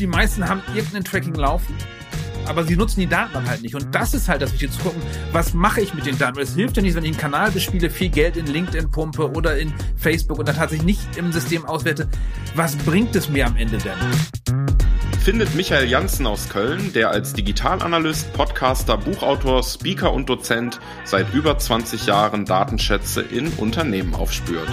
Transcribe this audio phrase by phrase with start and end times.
[0.00, 1.74] die meisten haben irgendein Tracking laufen,
[2.46, 3.74] aber sie nutzen die Daten dann halt nicht.
[3.74, 6.38] Und das ist halt das Wichtige zu gucken, was mache ich mit den Daten?
[6.40, 9.58] Es hilft ja nicht, wenn ich einen Kanal bespiele, viel Geld in LinkedIn pumpe oder
[9.58, 12.08] in Facebook und dann tatsächlich nicht im System auswerte.
[12.54, 13.98] Was bringt es mir am Ende denn?
[15.22, 21.58] Findet Michael Janssen aus Köln, der als Digitalanalyst, Podcaster, Buchautor, Speaker und Dozent seit über
[21.58, 24.68] 20 Jahren Datenschätze in Unternehmen aufspürt.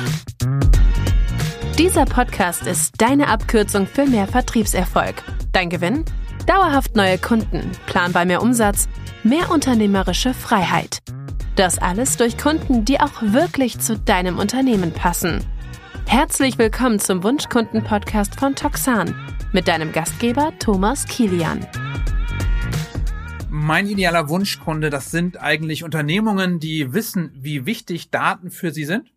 [1.77, 5.13] Dieser Podcast ist deine Abkürzung für mehr Vertriebserfolg.
[5.51, 6.05] Dein Gewinn?
[6.47, 8.89] Dauerhaft neue Kunden, planbar mehr Umsatz,
[9.21, 11.03] mehr unternehmerische Freiheit.
[11.55, 15.45] Das alles durch Kunden, die auch wirklich zu deinem Unternehmen passen.
[16.07, 19.13] Herzlich willkommen zum Wunschkunden-Podcast von Toxan
[19.53, 21.67] mit deinem Gastgeber Thomas Kilian.
[23.51, 29.11] Mein idealer Wunschkunde, das sind eigentlich Unternehmungen, die wissen, wie wichtig Daten für sie sind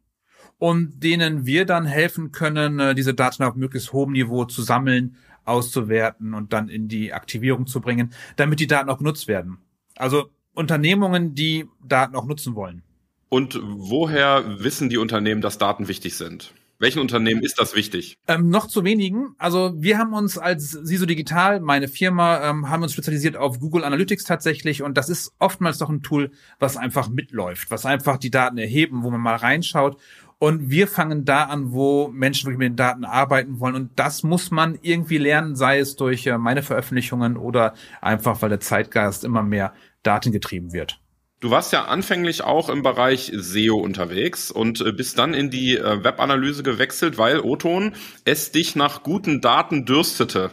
[0.60, 5.16] und denen wir dann helfen können, äh, diese Daten auf möglichst hohem Niveau zu sammeln,
[5.46, 9.56] auszuwerten und dann in die Aktivierung zu bringen, damit die Daten auch genutzt werden.
[9.96, 12.82] Also Unternehmungen, die Daten auch nutzen wollen.
[13.30, 16.52] Und woher wissen die Unternehmen, dass Daten wichtig sind?
[16.78, 18.16] Welchen Unternehmen ist das wichtig?
[18.26, 19.34] Ähm, noch zu wenigen.
[19.38, 23.84] Also wir haben uns als SISO Digital, meine Firma, ähm, haben uns spezialisiert auf Google
[23.84, 28.30] Analytics tatsächlich und das ist oftmals doch ein Tool, was einfach mitläuft, was einfach die
[28.30, 29.98] Daten erheben, wo man mal reinschaut
[30.40, 33.74] und wir fangen da an, wo Menschen wirklich mit den Daten arbeiten wollen.
[33.74, 38.48] Und das muss man irgendwie lernen, sei es durch äh, meine Veröffentlichungen oder einfach, weil
[38.48, 40.98] der Zeitgeist immer mehr datengetrieben wird.
[41.40, 45.76] Du warst ja anfänglich auch im Bereich SEO unterwegs und äh, bist dann in die
[45.76, 47.92] äh, Webanalyse gewechselt, weil Oton
[48.24, 50.52] es dich nach guten Daten dürstete.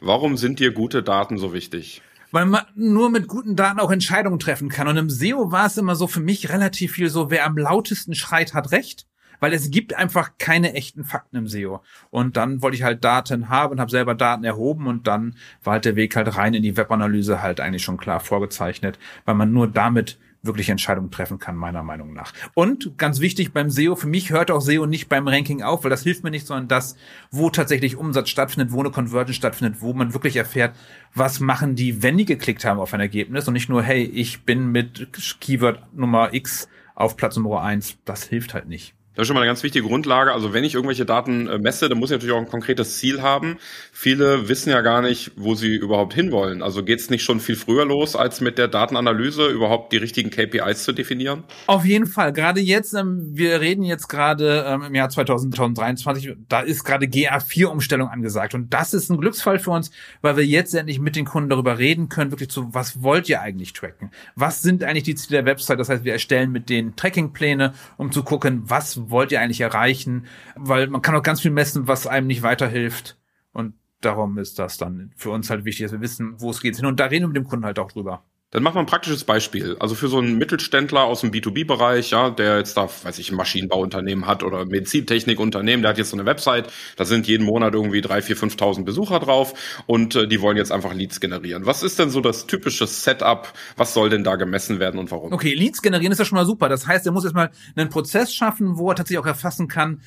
[0.00, 2.02] Warum sind dir gute Daten so wichtig?
[2.30, 4.86] weil man nur mit guten Daten auch Entscheidungen treffen kann.
[4.86, 8.14] Und im SEO war es immer so für mich relativ viel so, wer am lautesten
[8.14, 9.06] schreit, hat recht
[9.40, 11.82] weil es gibt einfach keine echten Fakten im SEO.
[12.10, 15.74] Und dann wollte ich halt Daten haben und habe selber Daten erhoben und dann war
[15.74, 19.52] halt der Weg halt rein in die Webanalyse halt eigentlich schon klar vorgezeichnet, weil man
[19.52, 22.32] nur damit wirklich Entscheidungen treffen kann, meiner Meinung nach.
[22.54, 25.90] Und ganz wichtig beim SEO, für mich hört auch SEO nicht beim Ranking auf, weil
[25.90, 26.96] das hilft mir nicht, sondern das,
[27.30, 30.76] wo tatsächlich Umsatz stattfindet, wo eine Conversion stattfindet, wo man wirklich erfährt,
[31.14, 34.44] was machen die, wenn die geklickt haben auf ein Ergebnis und nicht nur, hey, ich
[34.44, 35.08] bin mit
[35.40, 37.98] Keyword Nummer X auf Platz Nummer eins.
[38.04, 38.94] Das hilft halt nicht.
[39.18, 40.32] Das ist schon mal eine ganz wichtige Grundlage.
[40.32, 43.20] Also wenn ich irgendwelche Daten äh, messe, dann muss ich natürlich auch ein konkretes Ziel
[43.20, 43.58] haben.
[43.90, 46.62] Viele wissen ja gar nicht, wo sie überhaupt hinwollen.
[46.62, 50.30] Also geht es nicht schon viel früher los, als mit der Datenanalyse überhaupt die richtigen
[50.30, 51.42] KPIs zu definieren?
[51.66, 52.32] Auf jeden Fall.
[52.32, 58.06] Gerade jetzt, ähm, wir reden jetzt gerade ähm, im Jahr 2023, da ist gerade GA4-Umstellung
[58.10, 58.54] angesagt.
[58.54, 59.90] Und das ist ein Glücksfall für uns,
[60.20, 63.40] weil wir jetzt endlich mit den Kunden darüber reden können, wirklich zu, was wollt ihr
[63.40, 64.12] eigentlich tracken?
[64.36, 65.80] Was sind eigentlich die Ziele der Website?
[65.80, 70.26] Das heißt, wir erstellen mit den Trackingpläne, um zu gucken, was wollt ihr eigentlich erreichen?
[70.56, 73.18] Weil man kann auch ganz viel messen, was einem nicht weiterhilft.
[73.52, 76.76] Und darum ist das dann für uns halt wichtig, dass wir wissen, wo es geht
[76.76, 76.86] hin.
[76.86, 78.24] Und da reden wir mit dem Kunden halt auch drüber.
[78.50, 79.76] Dann machen wir ein praktisches Beispiel.
[79.78, 83.36] Also für so einen Mittelständler aus dem B2B-Bereich, ja, der jetzt da, weiß ich, ein
[83.36, 88.00] Maschinenbauunternehmen hat oder Medizintechnikunternehmen, der hat jetzt so eine Website, da sind jeden Monat irgendwie
[88.00, 91.66] drei, vier, 5.000 Besucher drauf und äh, die wollen jetzt einfach Leads generieren.
[91.66, 93.52] Was ist denn so das typische Setup?
[93.76, 95.30] Was soll denn da gemessen werden und warum?
[95.34, 96.70] Okay, Leads generieren ist ja schon mal super.
[96.70, 100.00] Das heißt, er muss erstmal einen Prozess schaffen, wo er tatsächlich auch erfassen kann,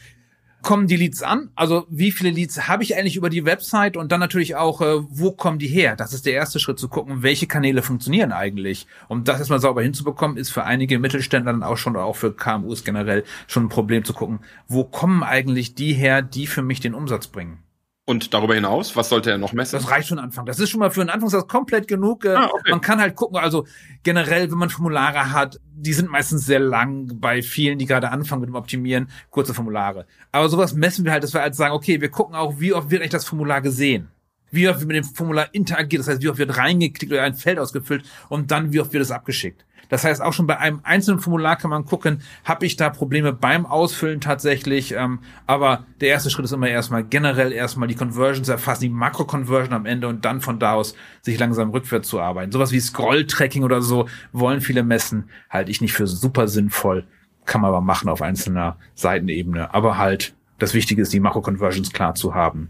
[0.62, 1.50] kommen die Leads an?
[1.56, 5.02] Also wie viele Leads habe ich eigentlich über die Website und dann natürlich auch, äh,
[5.10, 5.96] wo kommen die her?
[5.96, 8.88] Das ist der erste Schritt zu gucken, welche Kanäle funktionieren eigentlich.
[9.08, 12.84] Um das erstmal sauber hinzubekommen, ist für einige Mittelständler dann auch schon, auch für KMUs
[12.84, 16.94] generell schon ein Problem zu gucken, wo kommen eigentlich die her, die für mich den
[16.94, 17.60] Umsatz bringen.
[18.06, 19.78] Und darüber hinaus, was sollte er noch messen?
[19.80, 20.46] Das reicht schon Anfang.
[20.46, 22.26] Das ist schon mal für einen Anfangssatz komplett genug.
[22.26, 22.72] Äh, ah, okay.
[22.72, 23.68] Man kann halt gucken, also
[24.04, 28.42] generell, wenn man Formulare hat, die sind meistens sehr lang bei vielen, die gerade anfangen
[28.42, 30.08] mit dem Optimieren, kurze Formulare.
[30.32, 32.90] Aber sowas messen wir halt, dass wir halt sagen, okay, wir gucken auch, wie oft
[32.90, 34.10] wird eigentlich das Formular gesehen
[34.52, 37.36] wie oft wird mit dem Formular interagiert, das heißt, wie oft wird reingeklickt oder ein
[37.36, 39.66] Feld ausgefüllt und dann wie oft wird es abgeschickt.
[39.92, 43.34] Das heißt, auch schon bei einem einzelnen Formular kann man gucken, habe ich da Probleme
[43.34, 44.94] beim Ausfüllen tatsächlich.
[44.94, 49.74] Ähm, aber der erste Schritt ist immer erstmal generell erstmal die Conversions erfassen, die Makro-Conversion
[49.74, 52.54] am Ende und dann von da aus sich langsam rückwärts zu arbeiten.
[52.54, 57.06] Sowas wie Scroll-Tracking oder so wollen viele messen, halte ich nicht für super sinnvoll.
[57.44, 59.74] Kann man aber machen auf einzelner Seitenebene.
[59.74, 62.70] Aber halt, das Wichtige ist, die Makro-Conversions klar zu haben.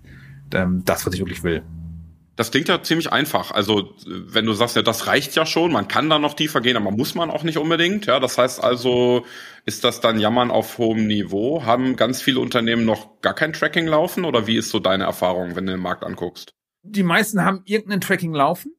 [0.56, 1.62] Ähm, das, was ich wirklich will.
[2.42, 3.52] Das klingt ja ziemlich einfach.
[3.52, 6.76] Also, wenn du sagst, ja, das reicht ja schon, man kann da noch tiefer gehen,
[6.76, 8.08] aber muss man auch nicht unbedingt.
[8.08, 9.28] Ja, das heißt also,
[9.68, 11.66] ist das dann Jammern auf hohem Niveau?
[11.66, 15.56] Haben ganz viele Unternehmen noch gar kein Tracking laufen oder wie ist so deine Erfahrung,
[15.56, 16.56] wenn du den Markt anguckst?
[16.82, 18.74] Die meisten haben irgendein Tracking laufen.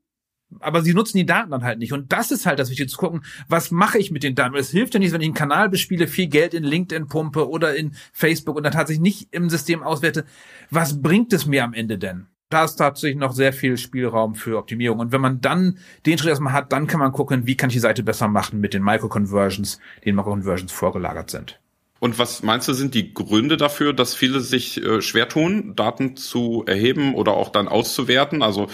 [0.58, 1.92] Aber sie nutzen die Daten dann halt nicht.
[1.92, 4.56] Und das ist halt das Wichtige zu gucken, was mache ich mit den Daten?
[4.56, 7.76] Es hilft ja nicht, wenn ich einen Kanal bespiele, viel Geld in LinkedIn pumpe oder
[7.76, 10.24] in Facebook und dann tatsächlich nicht im System auswerte.
[10.68, 12.26] Was bringt es mir am Ende denn?
[12.52, 14.98] Da ist tatsächlich noch sehr viel Spielraum für Optimierung.
[14.98, 17.74] Und wenn man dann den Schritt erstmal hat, dann kann man gucken, wie kann ich
[17.74, 21.58] die Seite besser machen mit den Micro-Conversions, die in Micro-Conversions vorgelagert sind.
[22.02, 26.16] Und was meinst du, sind die Gründe dafür, dass viele sich äh, schwer tun, Daten
[26.16, 28.42] zu erheben oder auch dann auszuwerten?
[28.42, 28.66] Also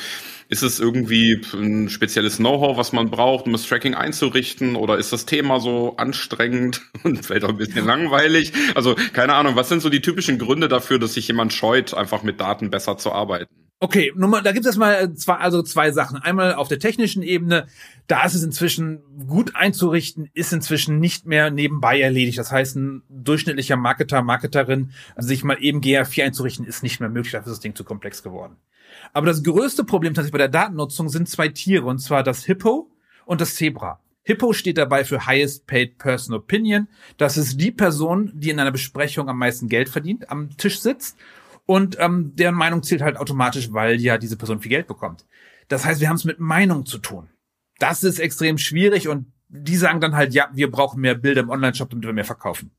[0.48, 4.76] ist es irgendwie ein spezielles Know-how, was man braucht, um das Tracking einzurichten?
[4.76, 8.54] Oder ist das Thema so anstrengend und vielleicht auch ein bisschen langweilig?
[8.74, 12.22] Also keine Ahnung, was sind so die typischen Gründe dafür, dass sich jemand scheut, einfach
[12.22, 13.67] mit Daten besser zu arbeiten?
[13.80, 16.16] Okay, Nummer, da gibt es erstmal zwei, also zwei Sachen.
[16.16, 17.68] Einmal auf der technischen Ebene,
[18.08, 22.38] da ist es inzwischen gut einzurichten, ist inzwischen nicht mehr nebenbei erledigt.
[22.38, 27.32] Das heißt, ein durchschnittlicher Marketer, Marketerin, sich mal eben GA4 einzurichten, ist nicht mehr möglich.
[27.32, 28.56] Dafür ist das Ding zu komplex geworden.
[29.12, 32.90] Aber das größte Problem tatsächlich bei der Datennutzung sind zwei Tiere, und zwar das Hippo
[33.26, 34.00] und das Zebra.
[34.24, 36.88] Hippo steht dabei für Highest Paid Person Opinion.
[37.16, 41.16] Das ist die Person, die in einer Besprechung am meisten Geld verdient, am Tisch sitzt.
[41.68, 45.26] Und ähm, deren Meinung zählt halt automatisch, weil ja diese Person viel Geld bekommt.
[45.68, 47.28] Das heißt, wir haben es mit Meinung zu tun.
[47.78, 51.50] Das ist extrem schwierig und die sagen dann halt, ja, wir brauchen mehr Bilder im
[51.50, 52.70] Online-Shop, damit wir mehr verkaufen.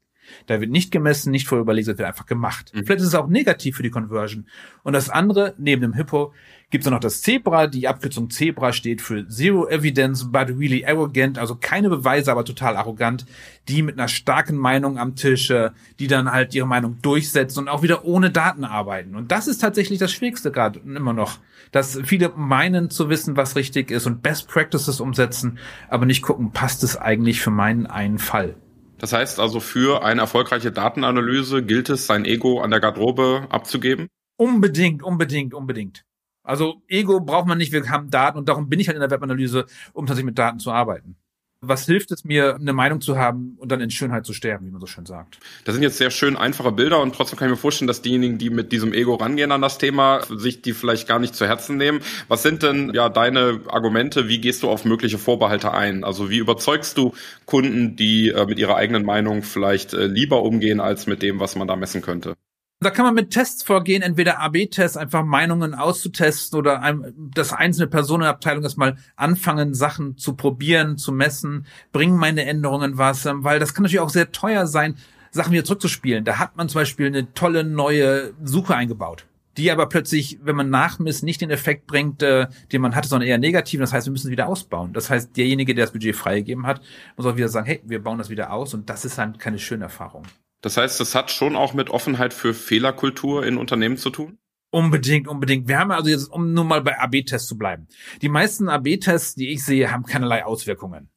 [0.47, 2.71] Da wird nicht gemessen, nicht vorher überlegt, es wird einfach gemacht.
[2.73, 2.85] Mhm.
[2.85, 4.47] Vielleicht ist es auch negativ für die Conversion.
[4.81, 6.33] Und das andere, neben dem Hippo,
[6.69, 7.67] gibt es noch das Zebra.
[7.67, 11.37] Die Abkürzung Zebra steht für Zero Evidence, but really arrogant.
[11.37, 13.25] Also keine Beweise, aber total arrogant.
[13.67, 15.51] Die mit einer starken Meinung am Tisch,
[15.99, 19.15] die dann halt ihre Meinung durchsetzen und auch wieder ohne Daten arbeiten.
[19.15, 21.39] Und das ist tatsächlich das Schwierigste gerade immer noch.
[21.71, 26.51] Dass viele meinen zu wissen, was richtig ist und Best Practices umsetzen, aber nicht gucken,
[26.51, 28.55] passt es eigentlich für meinen einen Fall.
[28.97, 34.07] Das heißt also, für eine erfolgreiche Datenanalyse gilt es, sein Ego an der Garderobe abzugeben?
[34.35, 36.03] Unbedingt, unbedingt, unbedingt.
[36.49, 39.11] Also Ego braucht man nicht, wir haben Daten und darum bin ich halt in der
[39.11, 41.15] Webanalyse, um tatsächlich mit Daten zu arbeiten
[41.61, 44.71] was hilft es mir, eine Meinung zu haben und dann in Schönheit zu sterben, wie
[44.71, 45.39] man so schön sagt.
[45.65, 48.37] Das sind jetzt sehr schön einfache Bilder und trotzdem kann ich mir vorstellen, dass diejenigen,
[48.37, 51.77] die mit diesem Ego rangehen an das Thema, sich die vielleicht gar nicht zu Herzen
[51.77, 51.99] nehmen.
[52.29, 54.29] Was sind denn ja deine Argumente?
[54.29, 56.03] Wie gehst du auf mögliche Vorbehalte ein?
[56.03, 57.13] Also wie überzeugst du
[57.45, 61.55] Kunden, die äh, mit ihrer eigenen Meinung vielleicht äh, lieber umgehen als mit dem, was
[61.57, 62.35] man da messen könnte?
[62.81, 67.87] Da kann man mit Tests vorgehen, entweder AB-Tests, einfach Meinungen auszutesten oder einem, dass einzelne
[67.87, 73.43] Personen in der erstmal anfangen, Sachen zu probieren, zu messen, bringen meine Änderungen was, ähm,
[73.43, 74.95] weil das kann natürlich auch sehr teuer sein,
[75.31, 76.23] Sachen wieder zurückzuspielen.
[76.23, 79.25] Da hat man zum Beispiel eine tolle neue Suche eingebaut,
[79.57, 83.27] die aber plötzlich, wenn man nachmisst, nicht den Effekt bringt, äh, den man hatte, sondern
[83.27, 83.81] eher negativ.
[83.81, 84.93] Das heißt, wir müssen es wieder ausbauen.
[84.93, 86.79] Das heißt, derjenige, der das Budget freigegeben hat,
[87.17, 89.59] muss auch wieder sagen, hey, wir bauen das wieder aus und das ist dann keine
[89.59, 90.23] schöne Erfahrung.
[90.61, 94.37] Das heißt, das hat schon auch mit Offenheit für Fehlerkultur in Unternehmen zu tun?
[94.71, 95.67] Unbedingt, unbedingt.
[95.67, 97.87] Wir haben also jetzt, um nur mal bei AB-Tests zu bleiben.
[98.21, 101.09] Die meisten AB-Tests, die ich sehe, haben keinerlei Auswirkungen.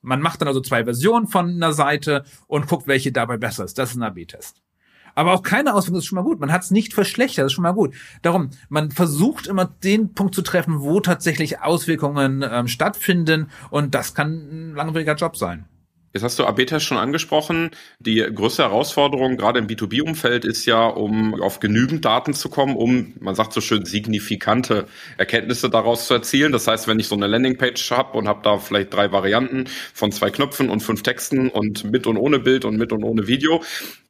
[0.00, 3.78] Man macht dann also zwei Versionen von einer Seite und guckt, welche dabei besser ist.
[3.78, 4.62] Das ist ein AB-Test.
[5.14, 6.40] Aber auch keine Auswirkungen ist schon mal gut.
[6.40, 7.94] Man hat es nicht verschlechtert, das ist schon mal gut.
[8.22, 14.14] Darum, man versucht immer den Punkt zu treffen, wo tatsächlich Auswirkungen ähm, stattfinden und das
[14.14, 15.66] kann ein langwieriger Job sein.
[16.14, 17.70] Jetzt hast du AB-Test schon angesprochen.
[17.98, 23.14] Die größte Herausforderung gerade im B2B-Umfeld ist ja, um auf genügend Daten zu kommen, um,
[23.18, 24.86] man sagt so schön, signifikante
[25.18, 26.52] Erkenntnisse daraus zu erzielen.
[26.52, 30.12] Das heißt, wenn ich so eine Landingpage habe und habe da vielleicht drei Varianten von
[30.12, 33.64] zwei Knöpfen und fünf Texten und mit und ohne Bild und mit und ohne Video,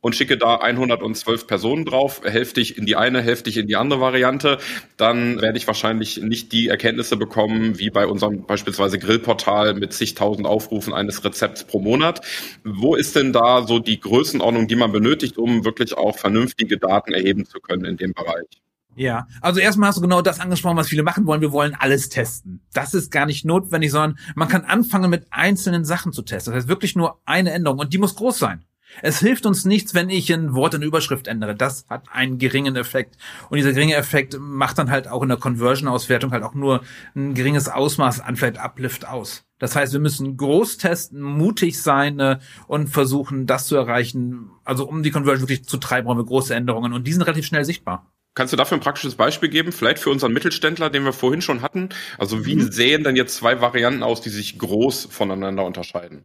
[0.05, 4.59] und schicke da 112 Personen drauf, hälftig in die eine, hälftig in die andere Variante,
[4.99, 10.47] dann werde ich wahrscheinlich nicht die Erkenntnisse bekommen, wie bei unserem beispielsweise Grillportal mit zigtausend
[10.47, 12.21] Aufrufen eines Rezepts pro Monat.
[12.65, 17.15] Wo ist denn da so die Größenordnung, die man benötigt, um wirklich auch vernünftige Daten
[17.15, 18.61] erheben zu können in dem Bereich?
[18.97, 21.41] Ja, also erstmal hast du genau das angesprochen, was viele machen wollen.
[21.41, 22.61] Wir wollen alles testen.
[22.75, 26.53] Das ist gar nicht notwendig, sondern man kann anfangen mit einzelnen Sachen zu testen.
[26.53, 28.67] Das heißt wirklich nur eine Änderung und die muss groß sein.
[29.03, 31.55] Es hilft uns nichts, wenn ich ein Wort in Überschrift ändere.
[31.55, 33.17] Das hat einen geringen Effekt.
[33.51, 36.83] Und dieser geringe Effekt macht dann halt auch in der Conversion-Auswertung halt auch nur
[37.15, 39.45] ein geringes Ausmaß an vielleicht Uplift aus.
[39.59, 44.51] Das heißt, wir müssen groß testen, mutig sein äh, und versuchen, das zu erreichen.
[44.65, 46.93] Also um die Conversion wirklich zu treiben, brauchen wir große Änderungen.
[46.93, 48.11] Und die sind relativ schnell sichtbar.
[48.35, 49.71] Kannst du dafür ein praktisches Beispiel geben?
[49.71, 51.91] Vielleicht für unseren Mittelständler, den wir vorhin schon hatten.
[52.19, 52.73] Also wie mhm.
[52.73, 56.25] sehen denn jetzt zwei Varianten aus, die sich groß voneinander unterscheiden?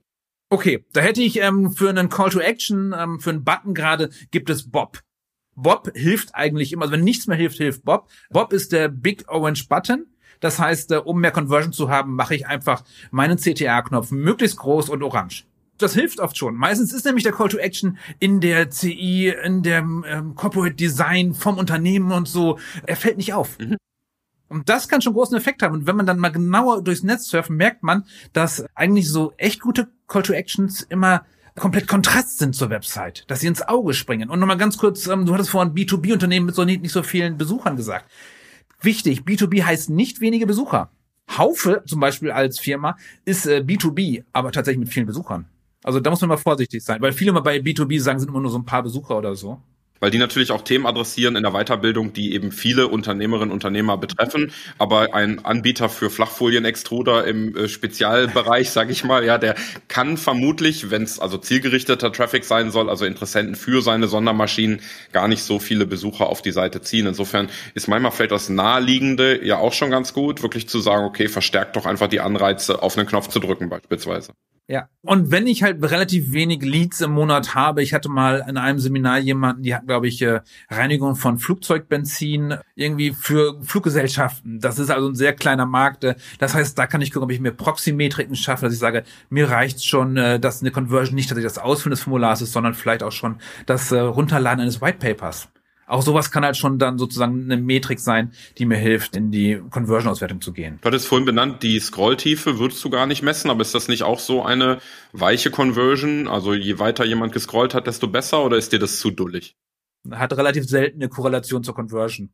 [0.52, 4.10] Okay, da hätte ich ähm, für einen Call to Action, ähm, für einen Button gerade,
[4.32, 5.00] gibt es Bob.
[5.56, 8.10] Bob hilft eigentlich immer, also wenn nichts mehr hilft, hilft Bob.
[8.32, 10.08] Bob ist der Big Orange Button.
[10.40, 14.90] Das heißt, äh, um mehr Conversion zu haben, mache ich einfach meinen CTA-Knopf möglichst groß
[14.90, 15.46] und orange.
[15.78, 16.56] Das hilft oft schon.
[16.56, 21.34] Meistens ist nämlich der Call to Action in der CI, in dem ähm, Corporate Design
[21.34, 22.58] vom Unternehmen und so.
[22.88, 23.60] Er fällt nicht auf.
[23.60, 23.78] Mhm.
[24.48, 25.76] Und das kann schon großen Effekt haben.
[25.76, 29.62] Und wenn man dann mal genauer durchs Netz surfen, merkt man, dass eigentlich so echt
[29.62, 31.26] gute Call to Actions immer
[31.56, 34.30] komplett Kontrast sind zur Website, dass sie ins Auge springen.
[34.30, 37.38] Und nochmal ganz kurz, ähm, du hattest vorhin B2B-Unternehmen mit so nicht, nicht so vielen
[37.38, 38.10] Besuchern gesagt.
[38.82, 40.90] Wichtig, B2B heißt nicht wenige Besucher.
[41.38, 45.46] Haufe zum Beispiel als Firma ist äh, B2B, aber tatsächlich mit vielen Besuchern.
[45.84, 48.42] Also da muss man mal vorsichtig sein, weil viele mal bei B2B sagen, sind immer
[48.42, 49.62] nur so ein paar Besucher oder so
[50.00, 53.98] weil die natürlich auch Themen adressieren in der Weiterbildung, die eben viele Unternehmerinnen und Unternehmer
[53.98, 54.52] betreffen.
[54.78, 59.56] Aber ein Anbieter für Flachfolienextruder im äh, Spezialbereich, sage ich mal, ja, der
[59.88, 65.28] kann vermutlich, wenn es also zielgerichteter Traffic sein soll, also Interessenten für seine Sondermaschinen, gar
[65.28, 67.06] nicht so viele Besucher auf die Seite ziehen.
[67.06, 71.28] Insofern ist manchmal vielleicht das Naheliegende ja auch schon ganz gut, wirklich zu sagen, okay,
[71.28, 74.34] verstärkt doch einfach die Anreize, auf einen Knopf zu drücken beispielsweise.
[74.70, 74.88] Ja.
[75.02, 78.78] Und wenn ich halt relativ wenig Leads im Monat habe, ich hatte mal in einem
[78.78, 84.60] Seminar jemanden, die hat, glaube ich, äh, Reinigung von Flugzeugbenzin irgendwie für Fluggesellschaften.
[84.60, 86.04] Das ist also ein sehr kleiner Markt.
[86.04, 89.06] Äh, das heißt, da kann ich gucken, ob ich mir Proxymetriken schaffe, dass ich sage,
[89.32, 92.76] mir reicht schon, äh, dass eine Conversion nicht tatsächlich das Ausfüllen des Formulars ist, sondern
[92.76, 95.50] vielleicht auch schon das Runterladen eines White Papers.
[95.90, 99.60] Auch sowas kann halt schon dann sozusagen eine Metrik sein, die mir hilft, in die
[99.72, 100.78] Conversion-Auswertung zu gehen.
[100.82, 104.04] Du hattest vorhin benannt, die Scrolltiefe würdest du gar nicht messen, aber ist das nicht
[104.04, 104.78] auch so eine
[105.14, 106.28] weiche Conversion?
[106.28, 109.58] Also je weiter jemand gescrollt hat, desto besser oder ist dir das zu dullig?
[110.12, 112.30] Hat relativ selten eine Korrelation zur Conversion.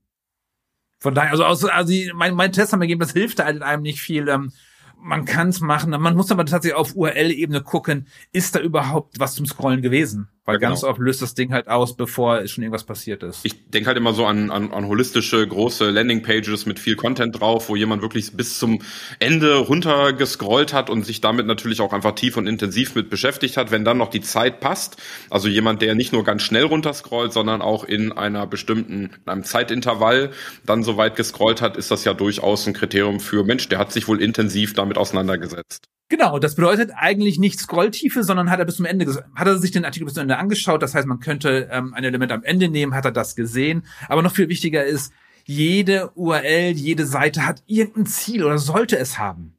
[0.99, 4.01] Von daher, also, also, also mein, mein Test haben gegeben, das hilft halt einem nicht
[4.01, 4.27] viel.
[4.27, 4.51] Ähm,
[4.97, 9.35] man kann es machen, man muss aber tatsächlich auf URL-Ebene gucken, ist da überhaupt was
[9.35, 10.27] zum Scrollen gewesen?
[10.45, 10.71] Weil ja, genau.
[10.71, 13.39] ganz oft löst das Ding halt aus, bevor schon irgendwas passiert ist.
[13.43, 17.67] Ich denke halt immer so an, an, an holistische, große Landingpages mit viel Content drauf,
[17.67, 18.81] wo jemand wirklich bis zum
[19.17, 23.57] Ende runter gescrollt hat und sich damit natürlich auch einfach tief und intensiv mit beschäftigt
[23.57, 23.71] hat.
[23.71, 24.97] Wenn dann noch die Zeit passt,
[25.31, 29.43] also jemand, der nicht nur ganz schnell runterscrollt, sondern auch in einer bestimmten, in einem
[29.43, 30.29] Zeitintervall
[30.63, 33.91] dann so weit gescrollt hat, ist das ja durchaus ein Kriterium für Mensch, der hat
[33.91, 35.87] sich wohl intensiv damit auseinandergesetzt.
[36.07, 39.71] Genau, das bedeutet eigentlich nicht Scrolltiefe, sondern hat er bis zum Ende, hat er sich
[39.71, 40.83] den Artikel bis zum Ende angeschaut.
[40.83, 43.83] Das heißt, man könnte ähm, ein Element am Ende nehmen, hat er das gesehen.
[44.07, 45.11] Aber noch viel wichtiger ist,
[45.45, 49.55] jede URL, jede Seite hat irgendein Ziel oder sollte es haben.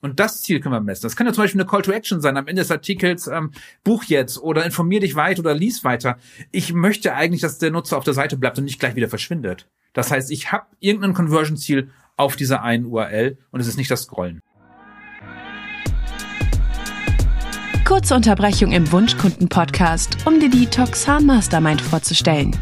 [0.00, 1.02] Und das Ziel können wir messen.
[1.02, 3.50] Das kann ja zum Beispiel eine Call to Action sein, am Ende des Artikels, ähm,
[3.84, 6.18] buch jetzt oder informier dich weiter oder lies weiter.
[6.52, 9.68] Ich möchte eigentlich, dass der Nutzer auf der Seite bleibt und nicht gleich wieder verschwindet.
[9.92, 14.02] Das heißt, ich habe irgendein Conversion-Ziel auf dieser einen URL und es ist nicht das
[14.02, 14.40] Scrollen.
[17.90, 22.56] Kurze Unterbrechung im Wunschkunden-Podcast, um dir die Toxan Mastermind vorzustellen.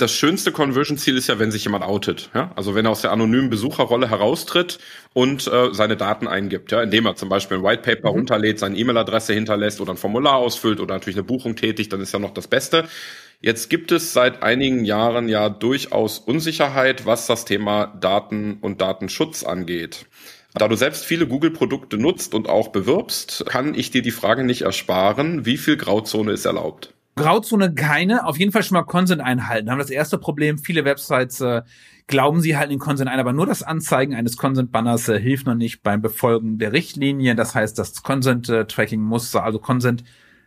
[0.02, 2.30] das schönste Conversion-Ziel ist ja, wenn sich jemand outet.
[2.34, 2.50] Ja?
[2.56, 4.78] Also wenn er aus der anonymen Besucherrolle heraustritt
[5.12, 8.18] und äh, seine Daten eingibt, ja, indem er zum Beispiel ein White Paper mhm.
[8.18, 12.12] runterlädt, seine E-Mail-Adresse hinterlässt oder ein Formular ausfüllt oder natürlich eine Buchung tätigt, dann ist
[12.12, 12.88] ja noch das Beste.
[13.40, 19.44] Jetzt gibt es seit einigen Jahren ja durchaus Unsicherheit, was das Thema Daten und Datenschutz
[19.44, 20.06] angeht.
[20.54, 24.62] Da du selbst viele Google-Produkte nutzt und auch bewirbst, kann ich dir die Frage nicht
[24.62, 26.94] ersparen, wie viel Grauzone ist erlaubt?
[27.16, 29.66] Grauzone keine, auf jeden Fall schon mal Consent einhalten.
[29.66, 31.62] Da haben das erste Problem, viele Websites äh,
[32.06, 35.54] glauben sie halten den Consent ein, aber nur das Anzeigen eines Consent-Banners äh, hilft noch
[35.54, 37.36] nicht beim Befolgen der Richtlinien.
[37.36, 40.04] Das heißt, das Consent-Tracking muss, also Consent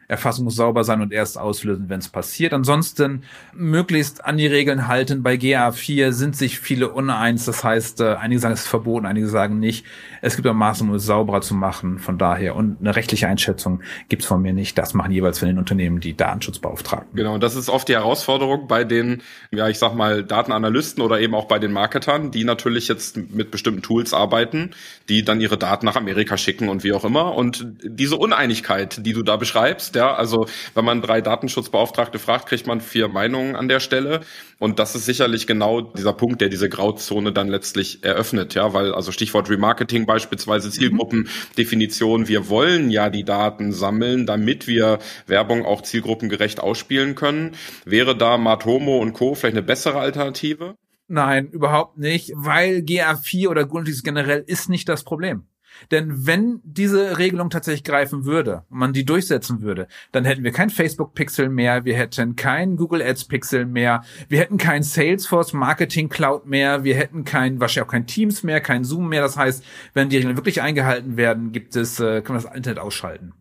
[0.07, 2.53] Erfassung muss sauber sein und erst auslösen, wenn es passiert.
[2.53, 5.23] Ansonsten möglichst an die Regeln halten.
[5.23, 7.45] Bei GA4 sind sich viele uneins.
[7.45, 9.85] Das heißt, äh, einige sagen, es ist verboten, einige sagen nicht.
[10.21, 11.99] Es gibt auch Maßnahmen, um es sauberer zu machen.
[11.99, 12.55] Von daher.
[12.55, 14.77] Und eine rechtliche Einschätzung gibt's von mir nicht.
[14.77, 17.15] Das machen jeweils von den Unternehmen die Datenschutzbeauftragten.
[17.15, 21.33] Genau, das ist oft die Herausforderung bei den, ja, ich sag mal, Datenanalysten oder eben
[21.33, 24.71] auch bei den Marketern, die natürlich jetzt mit bestimmten Tools arbeiten,
[25.09, 27.33] die dann ihre Daten nach Amerika schicken und wie auch immer.
[27.35, 30.13] Und diese Uneinigkeit, die du da beschreibst, ja.
[30.13, 34.21] Also wenn man drei Datenschutzbeauftragte fragt, kriegt man vier Meinungen an der Stelle.
[34.59, 38.93] Und das ist sicherlich genau dieser Punkt, der diese Grauzone dann letztlich eröffnet, ja, weil
[38.93, 42.27] also Stichwort Remarketing beispielsweise Zielgruppendefinition.
[42.27, 47.55] Wir wollen ja die Daten sammeln, damit wir Werbung auch zielgruppengerecht ausspielen können.
[47.85, 49.35] Wäre da Matomo und Co.
[49.35, 50.75] vielleicht eine bessere Alternative?
[51.07, 55.45] Nein, überhaupt nicht, weil GA4 oder Grundleaks generell ist nicht das Problem.
[55.91, 60.51] Denn wenn diese Regelung tatsächlich greifen würde und man die durchsetzen würde, dann hätten wir
[60.51, 66.45] kein Facebook-Pixel mehr, wir hätten kein Google Ads-Pixel mehr, wir hätten kein Salesforce Marketing Cloud
[66.45, 69.21] mehr, wir hätten kein, wahrscheinlich auch kein Teams mehr, kein Zoom mehr.
[69.21, 69.63] Das heißt,
[69.93, 73.33] wenn die Regeln wirklich eingehalten werden, gibt es, äh, kann man das Internet ausschalten.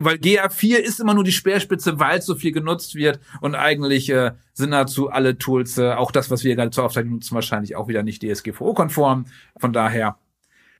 [0.00, 4.08] Weil GA4 ist immer nur die Speerspitze, weil es so viel genutzt wird und eigentlich
[4.10, 7.74] äh, sind dazu alle Tools, äh, auch das, was wir gerade zur Aufzeichnung nutzen, wahrscheinlich
[7.74, 9.26] auch wieder nicht DSGVO-konform.
[9.58, 10.16] Von daher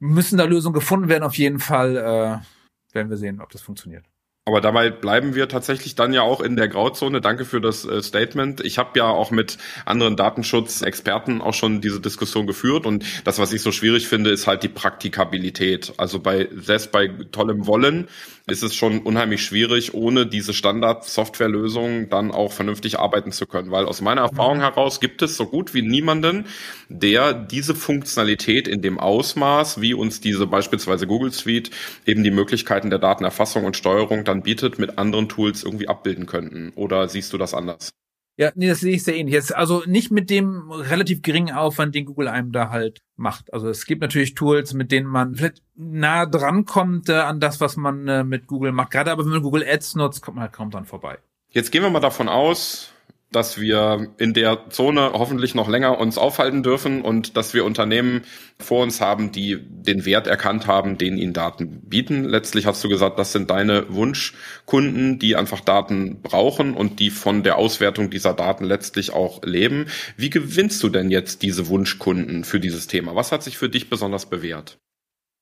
[0.00, 1.24] müssen da Lösungen gefunden werden.
[1.24, 4.04] Auf jeden Fall äh, werden wir sehen, ob das funktioniert.
[4.48, 7.20] Aber dabei bleiben wir tatsächlich dann ja auch in der Grauzone.
[7.20, 8.62] Danke für das äh, Statement.
[8.62, 13.52] Ich habe ja auch mit anderen Datenschutzexperten auch schon diese Diskussion geführt und das, was
[13.52, 15.92] ich so schwierig finde, ist halt die Praktikabilität.
[15.98, 18.08] Also bei selbst bei tollem Wollen
[18.50, 23.70] ist es schon unheimlich schwierig, ohne diese Standard-Softwarelösung dann auch vernünftig arbeiten zu können.
[23.70, 26.46] Weil aus meiner Erfahrung heraus gibt es so gut wie niemanden,
[26.88, 31.70] der diese Funktionalität in dem Ausmaß, wie uns diese beispielsweise Google Suite
[32.06, 36.72] eben die Möglichkeiten der Datenerfassung und Steuerung dann bietet, mit anderen Tools irgendwie abbilden könnten.
[36.74, 37.90] Oder siehst du das anders?
[38.38, 39.34] Ja, nee, das sehe ich sehr ähnlich.
[39.34, 43.52] Jetzt, also nicht mit dem relativ geringen Aufwand, den Google einem da halt macht.
[43.52, 47.60] Also es gibt natürlich Tools, mit denen man vielleicht nah dran kommt äh, an das,
[47.60, 48.92] was man äh, mit Google macht.
[48.92, 51.18] Gerade aber wenn man Google Ads nutzt, kommt man halt kaum dran vorbei.
[51.50, 52.92] Jetzt gehen wir mal davon aus,
[53.30, 58.22] dass wir in der Zone hoffentlich noch länger uns aufhalten dürfen und dass wir Unternehmen
[58.58, 62.24] vor uns haben, die den Wert erkannt haben, den ihnen Daten bieten.
[62.24, 67.42] Letztlich hast du gesagt, das sind deine Wunschkunden, die einfach Daten brauchen und die von
[67.42, 69.86] der Auswertung dieser Daten letztlich auch leben.
[70.16, 73.14] Wie gewinnst du denn jetzt diese Wunschkunden für dieses Thema?
[73.14, 74.78] Was hat sich für dich besonders bewährt?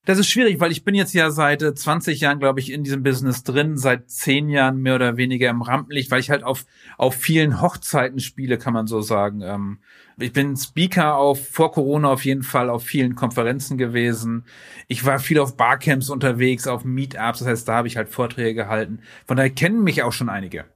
[0.07, 2.85] Das ist schwierig, weil ich bin jetzt ja seit 20 äh, Jahren, glaube ich, in
[2.85, 6.65] diesem Business drin, seit 10 Jahren mehr oder weniger im Rampenlicht, weil ich halt auf,
[6.97, 9.41] auf vielen Hochzeiten spiele, kann man so sagen.
[9.43, 9.81] Ähm,
[10.17, 14.45] ich bin Speaker auf, vor Corona auf jeden Fall auf vielen Konferenzen gewesen.
[14.87, 18.55] Ich war viel auf Barcamps unterwegs, auf Meetups, das heißt, da habe ich halt Vorträge
[18.55, 19.01] gehalten.
[19.27, 20.67] Von daher kennen mich auch schon einige.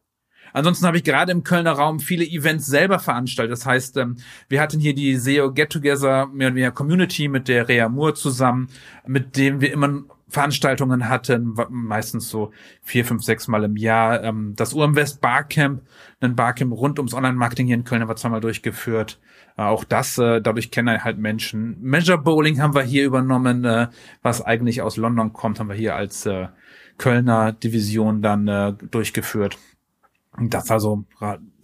[0.52, 3.52] Ansonsten habe ich gerade im Kölner Raum viele Events selber veranstaltet.
[3.52, 4.16] Das heißt, ähm,
[4.48, 8.14] wir hatten hier die SEO Get Together, mehr oder weniger Community mit der Rea Moore
[8.14, 8.68] zusammen,
[9.06, 14.22] mit dem wir immer Veranstaltungen hatten, meistens so vier, fünf, sechs Mal im Jahr.
[14.22, 15.82] Ähm, das UMWest Barcamp,
[16.20, 19.18] ein Barcamp rund ums Online-Marketing hier in Köln, haben wir zweimal durchgeführt.
[19.56, 21.76] Äh, auch das, äh, dadurch kennen halt Menschen.
[21.80, 23.88] Measure Bowling haben wir hier übernommen, äh,
[24.22, 26.28] was eigentlich aus London kommt, haben wir hier als
[26.98, 29.56] Kölner Division dann durchgeführt.
[30.38, 31.04] Das also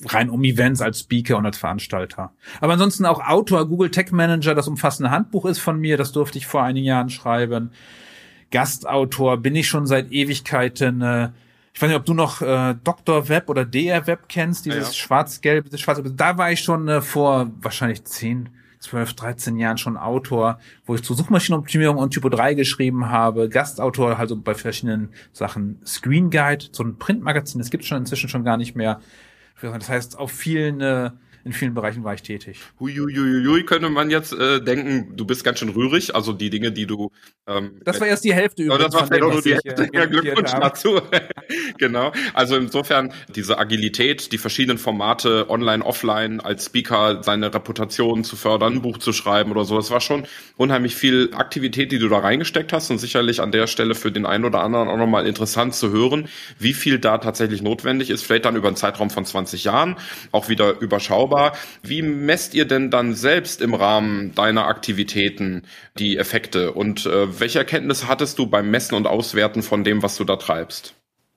[0.05, 2.33] rein um Events als Speaker und als Veranstalter.
[2.61, 6.39] Aber ansonsten auch Autor, Google Tech Manager, das umfassende Handbuch ist von mir, das durfte
[6.39, 7.71] ich vor einigen Jahren schreiben.
[8.51, 11.01] Gastautor bin ich schon seit Ewigkeiten.
[11.01, 11.31] Äh,
[11.73, 13.29] ich weiß nicht, ob du noch äh, Dr.
[13.29, 14.95] Web oder DR Web kennst, dieses ja.
[14.95, 18.49] schwarz-gelb, dieses schwarz Da war ich schon äh, vor wahrscheinlich zehn,
[18.81, 24.19] 12, 13 Jahren schon Autor, wo ich zur Suchmaschinenoptimierung und Typo 3 geschrieben habe, Gastautor,
[24.19, 28.45] also bei verschiedenen Sachen Screen Guide, so ein Printmagazin, das gibt es schon inzwischen schon
[28.45, 29.01] gar nicht mehr.
[29.61, 31.11] Das heißt, auf vielen äh,
[31.47, 32.59] in vielen Bereichen war ich tätig.
[32.81, 36.87] Huiuiuiui, könnte man jetzt äh, denken, du bist ganz schön rührig, also die Dinge, die
[36.87, 37.13] du.
[37.47, 38.93] Ähm, das war erst die Hälfte übrigens.
[38.93, 39.85] Das war nur die Hälfte.
[39.85, 41.01] Äh, ja, Glückwunsch dazu.
[41.79, 42.11] genau.
[42.35, 48.75] Also insofern diese Agilität, die verschiedenen Formate, online, offline, als Speaker seine Reputation zu fördern,
[48.75, 52.19] ein Buch zu schreiben oder so, das war schon unheimlich viel Aktivität, die du da
[52.19, 55.77] reingesteckt hast und sicherlich an der Stelle für den einen oder anderen auch nochmal interessant
[55.77, 56.29] zu hören,
[56.59, 59.95] wie viel da tatsächlich notwendig ist, vielleicht dann über einen Zeitraum von 20 Jahren,
[60.33, 65.63] auch wieder überschaubar aber wie messt ihr denn dann selbst im Rahmen deiner Aktivitäten
[65.99, 70.17] die Effekte und äh, welche Erkenntnisse hattest du beim Messen und Auswerten von dem, was
[70.17, 70.95] du da treibst?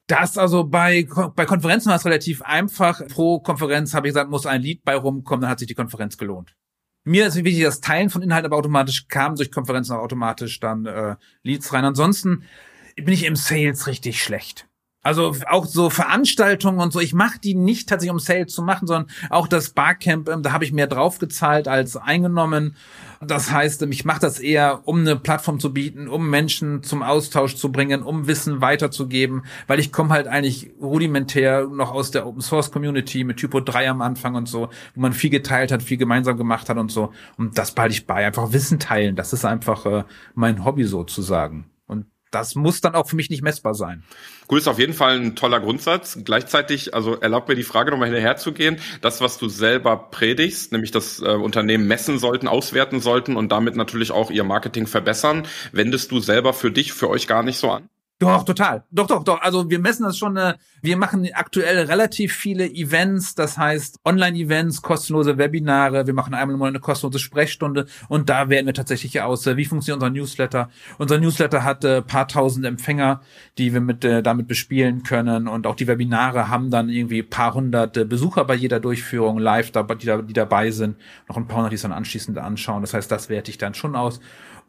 [0.07, 3.05] Das also bei, bei Konferenzen war es relativ einfach.
[3.09, 6.17] Pro Konferenz habe ich gesagt, muss ein Lied bei rumkommen, dann hat sich die Konferenz
[6.17, 6.55] gelohnt.
[7.03, 10.85] Mir ist wichtig, das Teilen von Inhalt, aber automatisch kam durch Konferenzen auch automatisch dann
[10.85, 11.85] äh, Leads rein.
[11.85, 12.43] Ansonsten
[12.95, 14.68] bin ich im Sales richtig schlecht.
[15.01, 18.85] Also auch so Veranstaltungen und so, ich mache die nicht tatsächlich um Sales zu machen,
[18.85, 22.75] sondern auch das Barcamp, ähm, da habe ich mehr draufgezahlt als eingenommen.
[23.21, 27.01] Das heißt, ähm, ich mache das eher, um eine Plattform zu bieten, um Menschen zum
[27.01, 32.27] Austausch zu bringen, um Wissen weiterzugeben, weil ich komme halt eigentlich rudimentär noch aus der
[32.27, 35.81] Open Source Community mit Typo 3 am Anfang und so, wo man viel geteilt hat,
[35.81, 37.13] viel gemeinsam gemacht hat und so.
[37.37, 38.25] Und das behalte ich bei.
[38.25, 39.15] Einfach Wissen teilen.
[39.15, 40.03] Das ist einfach äh,
[40.35, 41.69] mein Hobby sozusagen
[42.31, 44.03] das muss dann auch für mich nicht messbar sein.
[44.49, 46.19] Cool, ist auf jeden Fall ein toller Grundsatz.
[46.23, 48.79] Gleichzeitig, also erlaubt mir die Frage nochmal hinterher zu gehen.
[49.01, 53.75] Das, was du selber predigst, nämlich dass äh, Unternehmen messen sollten, auswerten sollten und damit
[53.75, 57.71] natürlich auch ihr Marketing verbessern, wendest du selber für dich, für euch gar nicht so
[57.71, 57.89] an?
[58.19, 58.83] Doch, total.
[58.91, 59.41] Doch, doch, doch.
[59.41, 60.35] Also wir messen das schon.
[60.35, 66.05] Äh, wir machen aktuell relativ viele Events, das heißt Online-Events, kostenlose Webinare.
[66.05, 69.55] Wir machen einmal im Monat eine kostenlose Sprechstunde und da werden wir tatsächlich aus, äh,
[69.55, 70.69] wie funktioniert unser Newsletter.
[70.97, 73.21] Unser Newsletter hat äh, paar tausend Empfänger,
[73.57, 77.53] die wir mit äh, damit bespielen können und auch die Webinare haben dann irgendwie paar
[77.53, 80.97] hundert äh, Besucher bei jeder Durchführung live, die, da, die dabei sind.
[81.29, 82.81] Noch ein paar hundert, die es dann anschließend anschauen.
[82.81, 84.19] Das heißt, das werte ich dann schon aus.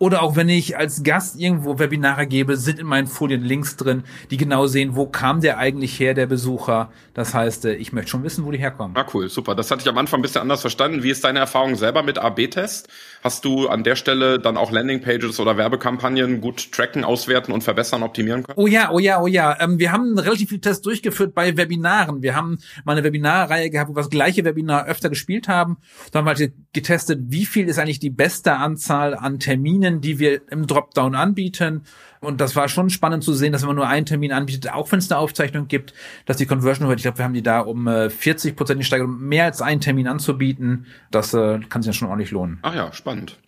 [0.00, 4.04] Oder auch wenn ich als Gast irgendwo Webinare gebe, sind in meinen Folien Links drin,
[4.30, 6.90] die genau sehen, wo kam der eigentlich her, der Besucher.
[7.12, 8.96] Das heißt, äh, ich möchte schon wissen, wo die herkommen.
[8.96, 9.54] Ah, cool, super.
[9.54, 11.02] Das hatte ich am Anfang ein bisschen anders verstanden.
[11.02, 12.88] Wie ist deine Erfahrung selber mit AB-Test?
[13.22, 18.02] Hast du an der Stelle dann auch Landingpages oder Werbekampagnen gut tracken, auswerten und verbessern,
[18.02, 18.58] optimieren können?
[18.58, 19.54] Oh ja, oh ja, oh ja.
[19.60, 22.22] Ähm, wir haben relativ viel Tests durchgeführt bei Webinaren.
[22.22, 25.76] Wir haben mal eine Webinarreihe gehabt, wo wir das gleiche Webinar öfter gespielt haben.
[26.10, 30.00] Da haben wir halt getestet, wie viel ist eigentlich die beste Anzahl an Terminen Terminen,
[30.00, 31.82] die wir im Dropdown anbieten.
[32.20, 34.92] Und das war schon spannend zu sehen, dass wenn man nur einen Termin anbietet, auch
[34.92, 35.94] wenn es eine Aufzeichnung gibt,
[36.26, 39.06] dass die Conversion Rate, ich glaube, wir haben die da um äh, 40 Prozent gesteigert,
[39.06, 40.86] um mehr als einen Termin anzubieten.
[41.10, 42.58] Das äh, kann sich ja schon ordentlich lohnen.
[42.60, 43.38] Ach ja, spannend.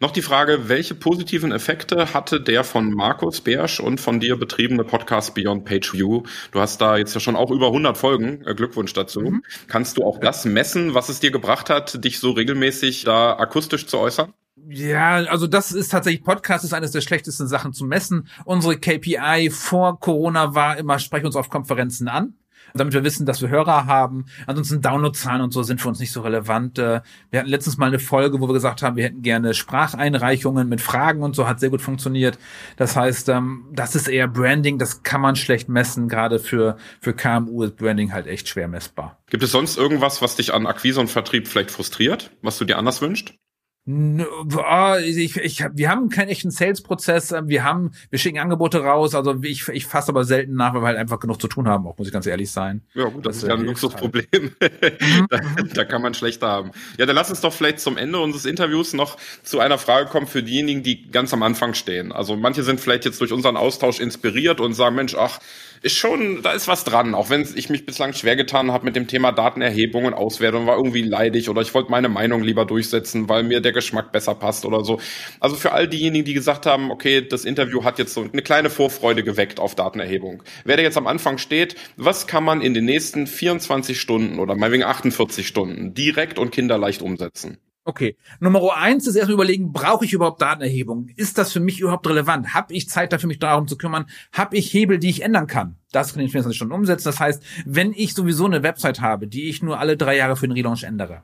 [0.00, 4.84] Noch die Frage, welche positiven Effekte hatte der von Markus Bersch und von dir betriebene
[4.84, 6.22] Podcast Beyond Page View?
[6.52, 8.42] Du hast da jetzt ja schon auch über 100 Folgen.
[8.46, 9.20] Äh, Glückwunsch dazu.
[9.20, 9.42] Mhm.
[9.68, 13.86] Kannst du auch das messen, was es dir gebracht hat, dich so regelmäßig da akustisch
[13.86, 14.32] zu äußern?
[14.74, 18.28] Ja, also das ist tatsächlich, Podcast ist eines der schlechtesten Sachen zu messen.
[18.44, 22.34] Unsere KPI vor Corona war immer, sprechen uns auf Konferenzen an
[22.74, 24.24] damit wir wissen, dass wir Hörer haben.
[24.46, 26.78] Ansonsten Downloadzahlen und so sind für uns nicht so relevant.
[26.78, 30.68] Äh, wir hatten letztens mal eine Folge, wo wir gesagt haben, wir hätten gerne Spracheinreichungen
[30.70, 32.38] mit Fragen und so, hat sehr gut funktioniert.
[32.76, 36.08] Das heißt, ähm, das ist eher Branding, das kann man schlecht messen.
[36.08, 39.18] Gerade für, für KMU ist Branding halt echt schwer messbar.
[39.28, 42.78] Gibt es sonst irgendwas, was dich an Akquise und Vertrieb vielleicht frustriert, was du dir
[42.78, 43.34] anders wünschst?
[43.84, 47.32] Ich, ich, wir haben keinen echten Sales-Prozess.
[47.32, 49.16] Ähm, wir haben, wir schicken Angebote raus.
[49.16, 51.88] Also ich, ich fasse aber selten nach, weil wir halt einfach genug zu tun haben.
[51.88, 52.82] Auch muss ich ganz ehrlich sein.
[52.94, 54.52] Ja gut, das, das ist ja ein Luxusproblem.
[55.02, 55.26] Mhm.
[55.28, 55.38] da,
[55.74, 56.70] da, kann man schlechter haben.
[56.96, 60.26] Ja, dann lass uns doch vielleicht zum Ende unseres Interviews noch zu einer Frage kommen
[60.26, 62.12] für diejenigen, die ganz am Anfang stehen.
[62.12, 65.40] Also manche sind vielleicht jetzt durch unseren Austausch inspiriert und sagen, Mensch, ach,
[65.82, 67.14] ist schon, da ist was dran.
[67.14, 70.76] Auch wenn ich mich bislang schwer getan habe mit dem Thema Datenerhebung und Auswertung, war
[70.76, 74.64] irgendwie leidig oder ich wollte meine Meinung lieber durchsetzen, weil mir der Geschmack besser passt
[74.64, 75.00] oder so.
[75.40, 78.70] Also für all diejenigen, die gesagt haben, okay, das Interview hat jetzt so eine kleine
[78.70, 80.42] Vorfreude geweckt auf Datenerhebung.
[80.64, 84.54] Wer da jetzt am Anfang steht, was kann man in den nächsten 24 Stunden oder
[84.54, 87.58] meinetwegen 48 Stunden direkt und kinderleicht umsetzen?
[87.84, 88.16] Okay.
[88.38, 91.08] Nummer eins ist erstmal überlegen, brauche ich überhaupt Datenerhebung?
[91.16, 92.54] Ist das für mich überhaupt relevant?
[92.54, 94.06] Habe ich Zeit dafür, mich darum zu kümmern?
[94.32, 95.76] Habe ich Hebel, die ich ändern kann?
[95.90, 97.04] Das kann ich 24 Stunden umsetzen.
[97.04, 100.46] Das heißt, wenn ich sowieso eine Website habe, die ich nur alle drei Jahre für
[100.46, 101.22] den Relaunch ändere,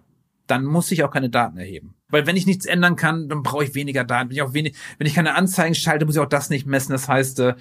[0.49, 1.95] dann muss ich auch keine Daten erheben.
[2.09, 4.31] Weil wenn ich nichts ändern kann, dann brauche ich weniger Daten.
[4.31, 6.93] Wenn ich auch wenig, wenn ich keine Anzeigen schalte, muss ich auch das nicht messen.
[6.93, 7.55] Das heißt, äh,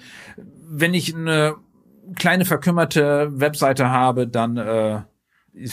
[0.66, 1.54] wenn ich eine
[2.16, 5.02] kleine verkümmerte Webseite habe, dann äh,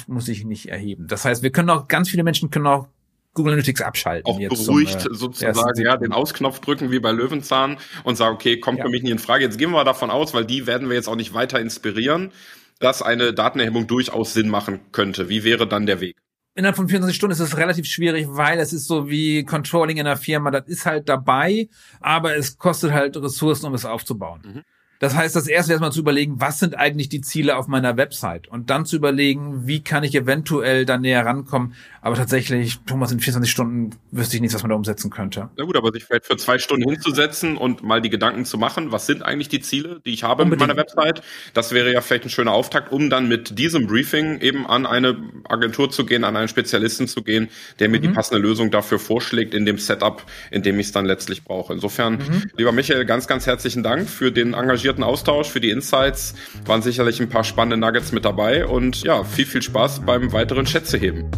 [0.07, 1.07] muss ich nicht erheben.
[1.07, 2.87] Das heißt, wir können auch, ganz viele Menschen können auch
[3.35, 4.33] Google Analytics abschalten.
[4.33, 8.33] Auch jetzt beruhigt zum, äh, sozusagen, ja, den Ausknopf drücken wie bei Löwenzahn und sagen,
[8.33, 8.85] okay, kommt ja.
[8.85, 9.43] für mich nicht in Frage.
[9.43, 12.31] Jetzt gehen wir davon aus, weil die werden wir jetzt auch nicht weiter inspirieren,
[12.79, 15.29] dass eine Datenerhebung durchaus Sinn machen könnte.
[15.29, 16.17] Wie wäre dann der Weg?
[16.55, 20.07] Innerhalb von 24 Stunden ist es relativ schwierig, weil es ist so wie Controlling in
[20.07, 20.51] einer Firma.
[20.51, 21.67] Das ist halt dabei,
[21.99, 24.41] aber es kostet halt Ressourcen, um es aufzubauen.
[24.45, 24.61] Mhm.
[24.99, 28.47] Das heißt, das erste erstmal zu überlegen, was sind eigentlich die Ziele auf meiner Website
[28.47, 31.73] und dann zu überlegen, wie kann ich eventuell da näher rankommen.
[32.01, 35.49] Aber tatsächlich, Thomas, in 24 Stunden wüsste ich nichts, was man da umsetzen könnte.
[35.57, 38.91] Na gut, aber sich vielleicht für zwei Stunden hinzusetzen und mal die Gedanken zu machen,
[38.91, 40.67] was sind eigentlich die Ziele, die ich habe Unbedingt.
[40.67, 41.23] mit meiner Website,
[41.55, 45.17] das wäre ja vielleicht ein schöner Auftakt, um dann mit diesem Briefing eben an eine
[45.49, 48.03] Agentur zu gehen, an einen Spezialisten zu gehen, der mir mhm.
[48.03, 51.73] die passende Lösung dafür vorschlägt in dem Setup, in dem ich es dann letztlich brauche.
[51.73, 52.43] Insofern, mhm.
[52.55, 56.35] lieber Michael, ganz, ganz herzlichen Dank für den engagierten Austausch, für die Insights.
[56.65, 60.65] Waren sicherlich ein paar spannende Nuggets mit dabei und ja, viel, viel Spaß beim weiteren
[60.65, 61.29] Schätzeheben.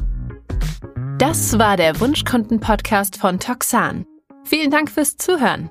[1.17, 4.05] Das war der Wunschkunden-Podcast von Toxan.
[4.43, 5.69] Vielen Dank fürs Zuhören.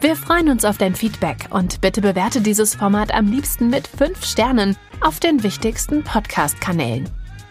[0.00, 4.24] Wir freuen uns auf dein Feedback und bitte bewerte dieses Format am liebsten mit 5
[4.24, 7.08] Sternen auf den wichtigsten Podcast-Kanälen.